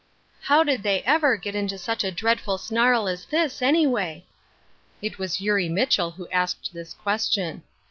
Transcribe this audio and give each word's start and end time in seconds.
OW 0.49 0.63
did 0.63 0.81
they 0.81 1.03
ever 1.03 1.37
get 1.37 1.53
into 1.53 1.77
such 1.77 2.03
a 2.03 2.07
diead 2.11 2.37
^j^^i^ 2.39 2.39
fui 2.39 2.57
snarl 2.57 3.07
as 3.07 3.25
this, 3.27 3.61
anyway? 3.61 4.25
It 4.99 5.19
was 5.19 5.39
Eurie 5.41 5.69
Mitchel 5.69 6.15
who 6.15 6.27
asked 6.29 6.73
this 6.73 6.95
question. 6.95 7.61